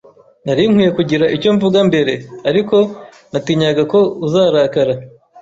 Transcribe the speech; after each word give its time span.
Nari 0.45 0.63
nkwiye 0.71 0.91
kugira 0.97 1.25
icyo 1.35 1.49
mvuga 1.55 1.79
mbere, 1.89 2.13
ariko 2.49 2.75
natinyaga 3.31 3.83
ko 3.91 3.99
uzarakara. 4.25 4.93